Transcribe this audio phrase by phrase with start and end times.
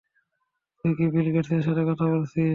[0.79, 2.49] তুই কি বিল গেটসের সাথে কথা বলেছিস?